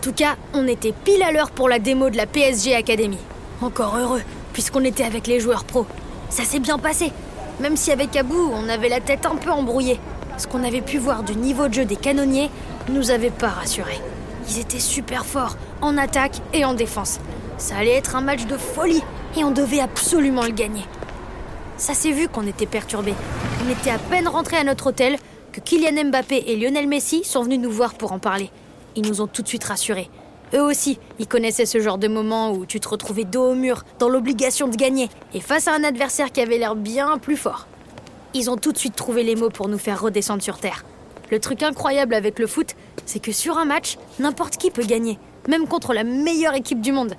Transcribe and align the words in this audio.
tout 0.00 0.12
cas, 0.12 0.36
on 0.54 0.66
était 0.66 0.92
pile 0.92 1.22
à 1.22 1.32
l'heure 1.32 1.50
pour 1.50 1.68
la 1.68 1.78
démo 1.78 2.10
de 2.10 2.16
la 2.16 2.26
PSG 2.26 2.74
Academy. 2.74 3.18
Encore 3.60 3.96
heureux, 3.96 4.22
puisqu'on 4.52 4.84
était 4.84 5.04
avec 5.04 5.26
les 5.26 5.40
joueurs 5.40 5.64
pros. 5.64 5.86
Ça 6.30 6.44
s'est 6.44 6.60
bien 6.60 6.78
passé, 6.78 7.12
même 7.60 7.76
si 7.76 7.92
avec 7.92 8.16
Abou, 8.16 8.50
on 8.54 8.68
avait 8.68 8.88
la 8.88 9.00
tête 9.00 9.26
un 9.26 9.36
peu 9.36 9.50
embrouillée. 9.50 10.00
Ce 10.38 10.46
qu'on 10.46 10.64
avait 10.64 10.80
pu 10.80 10.98
voir 10.98 11.22
du 11.22 11.36
niveau 11.36 11.68
de 11.68 11.74
jeu 11.74 11.84
des 11.84 11.96
canonniers 11.96 12.50
nous 12.88 13.10
avait 13.10 13.30
pas 13.30 13.50
rassurés. 13.50 14.00
Ils 14.48 14.58
étaient 14.58 14.80
super 14.80 15.24
forts, 15.24 15.56
en 15.80 15.98
attaque 15.98 16.40
et 16.52 16.64
en 16.64 16.74
défense. 16.74 17.20
Ça 17.58 17.76
allait 17.76 17.96
être 17.96 18.16
un 18.16 18.22
match 18.22 18.46
de 18.46 18.56
folie, 18.56 19.02
et 19.36 19.44
on 19.44 19.50
devait 19.50 19.80
absolument 19.80 20.44
le 20.44 20.52
gagner. 20.52 20.84
Ça 21.76 21.94
s'est 21.94 22.12
vu 22.12 22.28
qu'on 22.28 22.46
était 22.46 22.66
perturbés. 22.66 23.14
On 23.64 23.70
était 23.70 23.90
à 23.90 23.98
peine 23.98 24.28
rentrés 24.28 24.56
à 24.56 24.64
notre 24.64 24.88
hôtel 24.88 25.16
que 25.52 25.60
Kylian 25.60 26.04
Mbappé 26.08 26.44
et 26.46 26.56
Lionel 26.56 26.88
Messi 26.88 27.24
sont 27.24 27.42
venus 27.42 27.60
nous 27.60 27.70
voir 27.70 27.94
pour 27.94 28.12
en 28.12 28.18
parler. 28.18 28.50
Ils 28.96 29.06
nous 29.06 29.20
ont 29.20 29.26
tout 29.26 29.42
de 29.42 29.48
suite 29.48 29.64
rassurés. 29.64 30.10
Eux 30.54 30.62
aussi, 30.62 30.98
ils 31.18 31.26
connaissaient 31.26 31.66
ce 31.66 31.80
genre 31.80 31.98
de 31.98 32.08
moment 32.08 32.52
où 32.52 32.66
tu 32.66 32.78
te 32.78 32.88
retrouvais 32.88 33.24
dos 33.24 33.52
au 33.52 33.54
mur, 33.54 33.84
dans 33.98 34.08
l'obligation 34.08 34.68
de 34.68 34.76
gagner, 34.76 35.08
et 35.32 35.40
face 35.40 35.66
à 35.66 35.74
un 35.74 35.84
adversaire 35.84 36.30
qui 36.30 36.40
avait 36.42 36.58
l'air 36.58 36.74
bien 36.74 37.16
plus 37.18 37.36
fort. 37.36 37.66
Ils 38.34 38.50
ont 38.50 38.56
tout 38.56 38.72
de 38.72 38.78
suite 38.78 38.96
trouvé 38.96 39.22
les 39.24 39.36
mots 39.36 39.50
pour 39.50 39.68
nous 39.68 39.78
faire 39.78 40.00
redescendre 40.00 40.42
sur 40.42 40.58
Terre. 40.58 40.84
Le 41.30 41.40
truc 41.40 41.62
incroyable 41.62 42.14
avec 42.14 42.38
le 42.38 42.46
foot, 42.46 42.74
c'est 43.06 43.20
que 43.20 43.32
sur 43.32 43.56
un 43.56 43.64
match, 43.64 43.96
n'importe 44.18 44.58
qui 44.58 44.70
peut 44.70 44.84
gagner, 44.84 45.18
même 45.48 45.66
contre 45.66 45.94
la 45.94 46.04
meilleure 46.04 46.54
équipe 46.54 46.82
du 46.82 46.92
monde. 46.92 47.14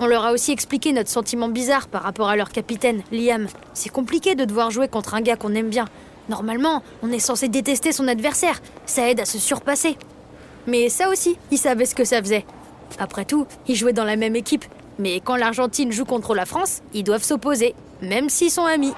On 0.00 0.06
leur 0.06 0.24
a 0.24 0.32
aussi 0.32 0.52
expliqué 0.52 0.92
notre 0.92 1.10
sentiment 1.10 1.48
bizarre 1.48 1.88
par 1.88 2.02
rapport 2.02 2.28
à 2.28 2.36
leur 2.36 2.50
capitaine, 2.50 3.02
Liam. 3.12 3.48
C'est 3.74 3.90
compliqué 3.90 4.34
de 4.34 4.44
devoir 4.44 4.70
jouer 4.70 4.88
contre 4.88 5.14
un 5.14 5.20
gars 5.20 5.36
qu'on 5.36 5.54
aime 5.54 5.68
bien. 5.68 5.86
Normalement, 6.28 6.82
on 7.02 7.10
est 7.10 7.18
censé 7.18 7.48
détester 7.48 7.92
son 7.92 8.08
adversaire. 8.08 8.60
Ça 8.86 9.08
aide 9.10 9.20
à 9.20 9.24
se 9.24 9.38
surpasser. 9.38 9.96
Mais 10.68 10.90
ça 10.90 11.08
aussi, 11.08 11.38
ils 11.50 11.56
savaient 11.56 11.86
ce 11.86 11.94
que 11.94 12.04
ça 12.04 12.20
faisait. 12.20 12.44
Après 12.98 13.24
tout, 13.24 13.46
ils 13.68 13.74
jouaient 13.74 13.94
dans 13.94 14.04
la 14.04 14.16
même 14.16 14.36
équipe. 14.36 14.66
Mais 14.98 15.18
quand 15.20 15.36
l'Argentine 15.36 15.90
joue 15.90 16.04
contre 16.04 16.34
la 16.34 16.44
France, 16.44 16.82
ils 16.92 17.04
doivent 17.04 17.22
s'opposer, 17.22 17.74
même 18.02 18.28
s'ils 18.28 18.50
sont 18.50 18.66
amis. 18.66 18.92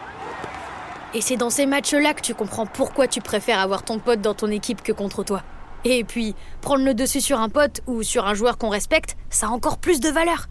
Et 1.14 1.20
c'est 1.20 1.36
dans 1.36 1.48
ces 1.48 1.66
matchs-là 1.66 2.12
que 2.14 2.22
tu 2.22 2.34
comprends 2.34 2.66
pourquoi 2.66 3.06
tu 3.06 3.20
préfères 3.20 3.60
avoir 3.60 3.84
ton 3.84 4.00
pote 4.00 4.20
dans 4.20 4.34
ton 4.34 4.48
équipe 4.48 4.82
que 4.82 4.90
contre 4.90 5.22
toi. 5.22 5.44
Et 5.84 6.02
puis, 6.02 6.34
prendre 6.60 6.84
le 6.84 6.92
dessus 6.92 7.20
sur 7.20 7.38
un 7.38 7.48
pote 7.48 7.82
ou 7.86 8.02
sur 8.02 8.26
un 8.26 8.34
joueur 8.34 8.58
qu'on 8.58 8.68
respecte, 8.68 9.16
ça 9.30 9.46
a 9.46 9.50
encore 9.50 9.78
plus 9.78 10.00
de 10.00 10.08
valeur. 10.08 10.48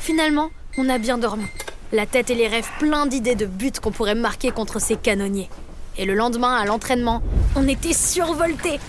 Finalement, 0.00 0.50
on 0.76 0.88
a 0.88 0.98
bien 0.98 1.18
dormi. 1.18 1.46
La 1.92 2.06
tête 2.06 2.30
et 2.30 2.34
les 2.34 2.48
rêves 2.48 2.68
pleins 2.80 3.06
d'idées 3.06 3.36
de 3.36 3.46
buts 3.46 3.70
qu'on 3.80 3.92
pourrait 3.92 4.16
marquer 4.16 4.50
contre 4.50 4.80
ces 4.80 4.96
canonniers. 4.96 5.50
Et 5.98 6.04
le 6.04 6.14
lendemain, 6.14 6.56
à 6.56 6.64
l'entraînement, 6.64 7.22
on 7.54 7.68
était 7.68 7.92
survoltés. 7.92 8.80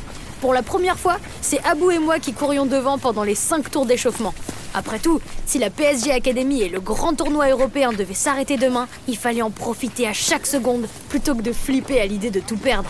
Pour 0.42 0.54
la 0.54 0.64
première 0.64 1.00
fois, 1.00 1.18
c'est 1.42 1.64
Abou 1.64 1.92
et 1.92 2.00
moi 2.00 2.20
qui 2.20 2.34
courions 2.34 2.66
devant 2.66 2.98
pendant 2.98 3.24
les 3.24 3.36
5 3.36 3.72
tours 3.72 3.86
d'échauffement. 3.86 4.34
Après 4.74 5.00
tout, 5.00 5.22
si 5.46 5.58
la 5.58 5.70
PSG 5.70 6.12
Academy 6.12 6.62
et 6.62 6.70
le 6.70 6.82
grand 6.82 7.14
tournoi 7.14 7.50
européen 7.50 7.94
devaient 7.94 8.14
s'arrêter 8.14 8.58
demain, 8.58 8.88
il 9.08 9.18
fallait 9.18 9.42
en 9.42 9.50
profiter 9.50 10.06
à 10.08 10.14
chaque 10.14 10.46
seconde 10.46 10.88
plutôt 11.08 11.34
que 11.34 11.42
de 11.42 11.54
flipper 11.54 12.02
à 12.02 12.06
l'idée 12.06 12.30
de 12.30 12.42
tout 12.42 12.58
perdre. 12.58 12.90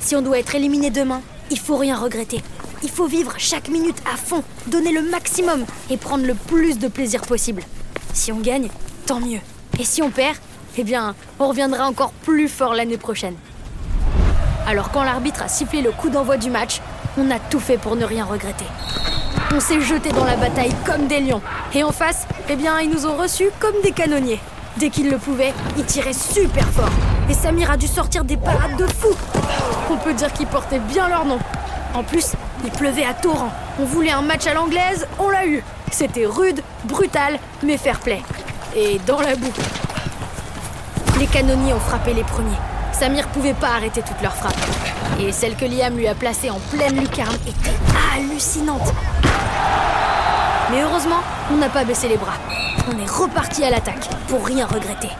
Si 0.00 0.16
on 0.16 0.22
doit 0.22 0.38
être 0.38 0.54
éliminé 0.54 0.90
demain, 0.90 1.20
il 1.50 1.58
faut 1.58 1.76
rien 1.76 1.98
regretter. 1.98 2.42
Il 2.82 2.88
faut 2.88 3.06
vivre 3.06 3.34
chaque 3.36 3.68
minute 3.68 4.00
à 4.10 4.16
fond, 4.16 4.42
donner 4.68 4.92
le 4.92 5.02
maximum 5.02 5.66
et 5.90 5.96
prendre 5.98 6.24
le 6.24 6.34
plus 6.34 6.78
de 6.78 6.88
plaisir 6.88 7.20
possible. 7.22 7.62
Si 8.14 8.32
on 8.32 8.38
gagne, 8.38 8.70
tant 9.04 9.20
mieux. 9.20 9.40
Et 9.78 9.84
si 9.84 10.00
on 10.00 10.10
perd, 10.10 10.36
eh 10.78 10.84
bien, 10.84 11.14
on 11.38 11.48
reviendra 11.48 11.86
encore 11.86 12.12
plus 12.12 12.48
fort 12.48 12.74
l'année 12.74 12.98
prochaine. 12.98 13.34
Alors 14.68 14.90
quand 14.90 15.02
l'arbitre 15.02 15.42
a 15.42 15.48
sifflé 15.48 15.80
le 15.80 15.92
coup 15.92 16.10
d'envoi 16.10 16.36
du 16.36 16.50
match, 16.50 16.82
on 17.16 17.30
a 17.30 17.38
tout 17.38 17.58
fait 17.58 17.78
pour 17.78 17.96
ne 17.96 18.04
rien 18.04 18.26
regretter. 18.26 18.66
On 19.54 19.60
s'est 19.60 19.80
jeté 19.80 20.10
dans 20.10 20.26
la 20.26 20.36
bataille 20.36 20.74
comme 20.84 21.06
des 21.06 21.20
lions. 21.20 21.40
Et 21.72 21.82
en 21.82 21.90
face, 21.90 22.26
eh 22.50 22.54
bien, 22.54 22.78
ils 22.78 22.90
nous 22.90 23.06
ont 23.06 23.16
reçus 23.16 23.48
comme 23.60 23.80
des 23.82 23.92
canonniers. 23.92 24.40
Dès 24.76 24.90
qu'ils 24.90 25.08
le 25.08 25.16
pouvaient, 25.16 25.54
ils 25.78 25.86
tiraient 25.86 26.12
super 26.12 26.68
fort. 26.68 26.90
Et 27.30 27.32
Samir 27.32 27.70
a 27.70 27.78
dû 27.78 27.86
sortir 27.86 28.24
des 28.24 28.36
parades 28.36 28.76
de 28.76 28.86
fou. 28.86 29.08
On 29.90 29.96
peut 29.96 30.12
dire 30.12 30.30
qu'ils 30.34 30.46
portaient 30.46 30.80
bien 30.80 31.08
leur 31.08 31.24
nom. 31.24 31.38
En 31.94 32.02
plus, 32.02 32.32
il 32.62 32.70
pleuvait 32.70 33.06
à 33.06 33.14
torrent. 33.14 33.50
On 33.80 33.86
voulait 33.86 34.10
un 34.10 34.20
match 34.20 34.46
à 34.46 34.52
l'anglaise, 34.52 35.06
on 35.18 35.30
l'a 35.30 35.46
eu. 35.46 35.64
C'était 35.90 36.26
rude, 36.26 36.60
brutal, 36.84 37.38
mais 37.62 37.78
fair 37.78 38.00
play. 38.00 38.20
Et 38.76 39.00
dans 39.06 39.22
la 39.22 39.34
boue. 39.34 39.52
Les 41.18 41.26
canonniers 41.26 41.72
ont 41.72 41.80
frappé 41.80 42.12
les 42.12 42.24
premiers. 42.24 42.67
Samir 42.98 43.28
pouvait 43.28 43.54
pas 43.54 43.68
arrêter 43.68 44.02
toutes 44.02 44.20
leurs 44.22 44.34
frappes. 44.34 44.56
Et 45.20 45.30
celle 45.30 45.54
que 45.54 45.64
Liam 45.64 45.96
lui 45.96 46.08
a 46.08 46.16
placée 46.16 46.50
en 46.50 46.58
pleine 46.58 46.98
lucarne 46.98 47.36
était 47.46 47.70
hallucinante. 48.12 48.92
Mais 50.72 50.82
heureusement, 50.82 51.20
on 51.52 51.56
n'a 51.58 51.68
pas 51.68 51.84
baissé 51.84 52.08
les 52.08 52.16
bras. 52.16 52.34
On 52.88 52.98
est 53.00 53.08
reparti 53.08 53.62
à 53.62 53.70
l'attaque, 53.70 54.08
pour 54.26 54.44
rien 54.44 54.66
regretter. 54.66 55.10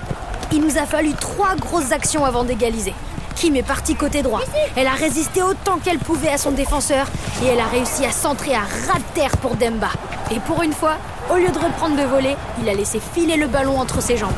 Il 0.51 0.61
nous 0.63 0.77
a 0.77 0.87
fallu 0.87 1.13
trois 1.13 1.55
grosses 1.55 1.93
actions 1.93 2.25
avant 2.25 2.43
d'égaliser. 2.43 2.95
Kim 3.37 3.55
est 3.55 3.63
partie 3.63 3.95
côté 3.95 4.23
droit. 4.23 4.41
Elle 4.75 4.89
a 4.89 4.95
résisté 4.95 5.41
autant 5.43 5.79
qu'elle 5.79 5.99
pouvait 5.99 6.31
à 6.33 6.39
son 6.39 6.51
défenseur 6.51 7.07
et 7.45 7.47
elle 7.47 7.61
a 7.61 7.67
réussi 7.67 8.05
à 8.05 8.11
centrer 8.11 8.55
à 8.55 8.63
ras 8.63 8.99
de 8.99 9.15
terre 9.15 9.37
pour 9.37 9.55
Demba. 9.55 9.91
Et 10.33 10.41
pour 10.41 10.65
une 10.65 10.73
fois, 10.73 10.97
au 11.31 11.37
lieu 11.37 11.51
de 11.51 11.59
reprendre 11.59 11.97
de 11.97 12.03
voler, 12.03 12.37
il 12.61 12.69
a 12.69 12.75
laissé 12.75 13.01
filer 13.15 13.37
le 13.37 13.47
ballon 13.47 13.79
entre 13.79 14.03
ses 14.03 14.17
jambes. 14.17 14.33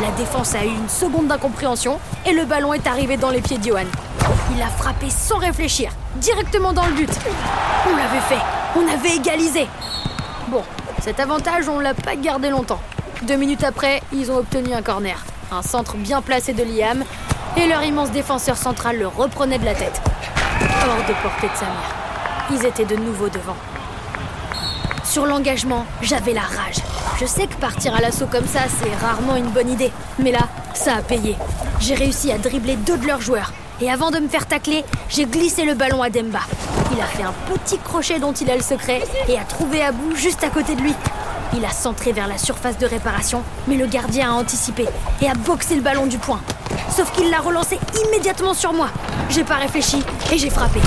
La 0.00 0.10
défense 0.12 0.54
a 0.54 0.64
eu 0.64 0.68
une 0.68 0.88
seconde 0.88 1.28
d'incompréhension 1.28 2.00
et 2.26 2.32
le 2.32 2.44
ballon 2.44 2.72
est 2.72 2.86
arrivé 2.86 3.16
dans 3.16 3.30
les 3.30 3.40
pieds 3.40 3.58
d'Johan. 3.58 3.84
Il 4.54 4.62
a 4.62 4.68
frappé 4.68 5.10
sans 5.10 5.38
réfléchir, 5.38 5.92
directement 6.16 6.72
dans 6.72 6.86
le 6.86 6.92
but. 6.92 7.10
On 7.86 7.96
l'avait 7.96 8.20
fait, 8.20 8.42
on 8.76 8.88
avait 8.88 9.16
égalisé. 9.16 9.66
Bon, 10.48 10.62
cet 11.00 11.20
avantage, 11.20 11.68
on 11.68 11.78
l'a 11.78 11.94
pas 11.94 12.16
gardé 12.16 12.50
longtemps. 12.50 12.80
Deux 13.22 13.36
minutes 13.36 13.64
après, 13.64 14.02
ils 14.12 14.30
ont 14.30 14.38
obtenu 14.38 14.72
un 14.72 14.82
corner. 14.82 15.18
Un 15.52 15.62
centre 15.62 15.96
bien 15.96 16.22
placé 16.22 16.52
de 16.52 16.62
Liam, 16.62 17.04
et 17.56 17.66
leur 17.66 17.84
immense 17.84 18.10
défenseur 18.10 18.56
central 18.56 18.98
le 18.98 19.06
reprenait 19.06 19.58
de 19.58 19.64
la 19.64 19.74
tête. 19.74 20.00
Hors 20.60 21.06
de 21.06 21.12
portée 21.22 21.48
de 21.48 21.56
sa 21.56 21.66
mère. 21.66 21.94
Ils 22.50 22.64
étaient 22.66 22.86
de 22.86 22.96
nouveau 22.96 23.28
devant. 23.28 23.56
Sur 25.12 25.26
l'engagement, 25.26 25.84
j'avais 26.00 26.32
la 26.32 26.40
rage. 26.40 26.78
Je 27.20 27.26
sais 27.26 27.46
que 27.46 27.54
partir 27.56 27.94
à 27.94 28.00
l'assaut 28.00 28.24
comme 28.24 28.46
ça, 28.46 28.60
c'est 28.80 28.94
rarement 28.94 29.36
une 29.36 29.50
bonne 29.50 29.68
idée. 29.68 29.92
Mais 30.18 30.32
là, 30.32 30.48
ça 30.72 30.94
a 30.96 31.02
payé. 31.02 31.36
J'ai 31.80 31.94
réussi 31.94 32.32
à 32.32 32.38
dribbler 32.38 32.76
deux 32.76 32.96
de 32.96 33.06
leurs 33.06 33.20
joueurs. 33.20 33.52
Et 33.82 33.90
avant 33.90 34.10
de 34.10 34.18
me 34.18 34.28
faire 34.28 34.46
tacler, 34.46 34.86
j'ai 35.10 35.26
glissé 35.26 35.66
le 35.66 35.74
ballon 35.74 36.02
à 36.02 36.08
Demba. 36.08 36.38
Il 36.94 36.98
a 36.98 37.04
fait 37.04 37.24
un 37.24 37.34
petit 37.52 37.76
crochet 37.76 38.20
dont 38.20 38.32
il 38.32 38.50
a 38.50 38.56
le 38.56 38.62
secret 38.62 39.02
et 39.28 39.38
a 39.38 39.44
trouvé 39.44 39.82
à 39.82 39.92
bout 39.92 40.16
juste 40.16 40.42
à 40.44 40.48
côté 40.48 40.74
de 40.76 40.80
lui. 40.80 40.94
Il 41.54 41.62
a 41.66 41.70
centré 41.70 42.12
vers 42.12 42.26
la 42.26 42.38
surface 42.38 42.78
de 42.78 42.86
réparation, 42.86 43.42
mais 43.68 43.76
le 43.76 43.84
gardien 43.84 44.30
a 44.30 44.32
anticipé 44.32 44.86
et 45.20 45.28
a 45.28 45.34
boxé 45.34 45.74
le 45.74 45.82
ballon 45.82 46.06
du 46.06 46.16
poing. 46.16 46.40
Sauf 46.88 47.12
qu'il 47.12 47.28
l'a 47.28 47.40
relancé 47.40 47.78
immédiatement 48.06 48.54
sur 48.54 48.72
moi. 48.72 48.88
J'ai 49.28 49.44
pas 49.44 49.56
réfléchi 49.56 50.02
et 50.32 50.38
j'ai 50.38 50.48
frappé. 50.48 50.80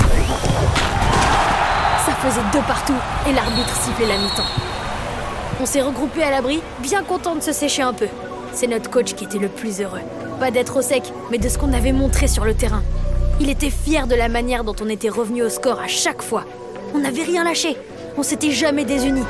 Ça 2.06 2.12
faisait 2.12 2.40
deux 2.52 2.64
partout 2.68 2.94
et 3.28 3.32
l'arbitre 3.32 3.74
sifflait 3.74 4.06
la 4.06 4.16
mi-temps. 4.16 4.44
On 5.60 5.66
s'est 5.66 5.82
regroupés 5.82 6.22
à 6.22 6.30
l'abri, 6.30 6.62
bien 6.78 7.02
content 7.02 7.34
de 7.34 7.40
se 7.40 7.50
sécher 7.50 7.82
un 7.82 7.92
peu. 7.92 8.06
C'est 8.52 8.68
notre 8.68 8.88
coach 8.88 9.14
qui 9.14 9.24
était 9.24 9.40
le 9.40 9.48
plus 9.48 9.80
heureux. 9.80 10.02
Pas 10.38 10.52
d'être 10.52 10.76
au 10.76 10.82
sec, 10.82 11.02
mais 11.32 11.38
de 11.38 11.48
ce 11.48 11.58
qu'on 11.58 11.72
avait 11.72 11.90
montré 11.90 12.28
sur 12.28 12.44
le 12.44 12.54
terrain. 12.54 12.84
Il 13.40 13.50
était 13.50 13.70
fier 13.70 14.06
de 14.06 14.14
la 14.14 14.28
manière 14.28 14.62
dont 14.62 14.76
on 14.80 14.88
était 14.88 15.08
revenu 15.08 15.42
au 15.42 15.48
score 15.48 15.80
à 15.80 15.88
chaque 15.88 16.22
fois. 16.22 16.44
On 16.94 17.00
n'avait 17.00 17.24
rien 17.24 17.42
lâché. 17.42 17.76
On 18.16 18.22
s'était 18.22 18.52
jamais 18.52 18.84
désunis. 18.84 19.26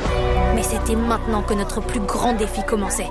Mais 0.54 0.62
c'était 0.62 0.96
maintenant 0.96 1.40
que 1.42 1.54
notre 1.54 1.80
plus 1.80 2.00
grand 2.00 2.34
défi 2.34 2.62
commençait. 2.62 3.10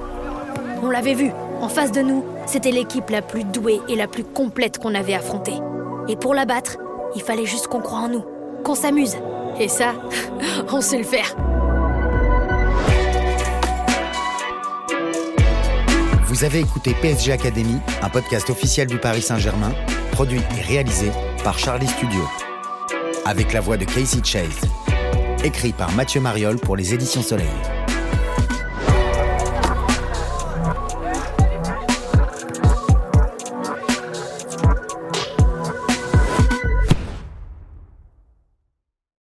On 0.83 0.91
l'avait 0.91 1.15
vu, 1.15 1.31
en 1.59 1.69
face 1.69 1.91
de 1.91 2.01
nous, 2.01 2.23
c'était 2.45 2.69
l'équipe 2.69 3.09
la 3.09 3.23
plus 3.23 3.43
douée 3.43 3.81
et 3.89 3.95
la 3.95 4.07
plus 4.07 4.25
complète 4.25 4.77
qu'on 4.77 4.93
avait 4.93 5.15
affrontée. 5.15 5.59
Et 6.07 6.15
pour 6.15 6.35
la 6.35 6.45
battre, 6.45 6.77
il 7.15 7.23
fallait 7.23 7.47
juste 7.47 7.65
qu'on 7.65 7.79
croie 7.79 8.01
en 8.01 8.09
nous, 8.09 8.25
qu'on 8.63 8.75
s'amuse. 8.75 9.17
Et 9.59 9.67
ça, 9.67 9.93
on 10.71 10.81
sait 10.81 10.97
le 10.97 11.03
faire. 11.03 11.35
Vous 16.27 16.43
avez 16.43 16.59
écouté 16.59 16.93
PSG 17.01 17.31
Academy, 17.31 17.77
un 18.01 18.09
podcast 18.09 18.49
officiel 18.49 18.87
du 18.87 18.97
Paris 18.97 19.21
Saint-Germain, 19.21 19.71
produit 20.11 20.41
et 20.57 20.61
réalisé 20.61 21.09
par 21.43 21.57
Charlie 21.57 21.87
Studio. 21.87 22.21
Avec 23.25 23.53
la 23.53 23.61
voix 23.61 23.77
de 23.77 23.85
Casey 23.85 24.19
Chase. 24.23 24.61
Écrit 25.43 25.71
par 25.71 25.91
Mathieu 25.93 26.19
Mariol 26.19 26.57
pour 26.57 26.75
les 26.75 26.93
éditions 26.93 27.21
Soleil. 27.21 27.47